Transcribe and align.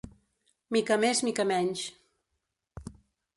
Mica 0.75 0.97
més, 1.03 1.21
mica 1.27 1.45
menys. 1.51 1.85